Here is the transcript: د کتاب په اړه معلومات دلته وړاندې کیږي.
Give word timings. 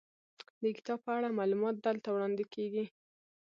د 0.61 0.63
کتاب 0.77 0.99
په 1.05 1.11
اړه 1.17 1.35
معلومات 1.39 1.75
دلته 1.85 2.07
وړاندې 2.11 2.43
کیږي. 2.53 2.85